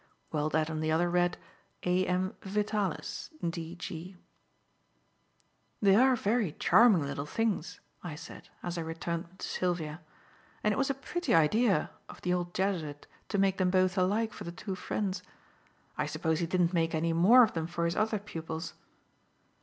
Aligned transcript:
G.," 0.01 0.03
while 0.31 0.49
that 0.49 0.71
on 0.71 0.79
the 0.79 0.91
other 0.91 1.11
read: 1.11 1.37
"A. 1.83 2.07
M. 2.07 2.33
VITALIS, 2.41 3.29
D.G." 3.47 4.17
"They 5.79 5.95
are 5.95 6.15
very 6.15 6.53
charming 6.53 7.03
little 7.03 7.27
things," 7.27 7.79
I 8.03 8.15
said, 8.15 8.49
as 8.63 8.79
I 8.79 8.81
returned 8.81 9.25
them 9.25 9.37
to 9.37 9.47
Sylvia; 9.47 10.01
"and 10.63 10.71
it 10.71 10.77
was 10.79 10.89
a 10.89 10.95
pretty 10.95 11.35
idea 11.35 11.91
of 12.09 12.19
the 12.23 12.33
old 12.33 12.55
Jesuit 12.55 13.05
to 13.29 13.37
make 13.37 13.59
them 13.59 13.69
both 13.69 13.95
alike 13.95 14.33
for 14.33 14.43
the 14.43 14.51
two 14.51 14.73
friends. 14.73 15.21
I 15.99 16.07
suppose 16.07 16.39
he 16.39 16.47
didn't 16.47 16.73
make 16.73 16.95
any 16.95 17.13
more 17.13 17.43
of 17.43 17.53
them 17.53 17.67
for 17.67 17.85
his 17.85 17.95
other 17.95 18.17
pupils?" 18.17 18.73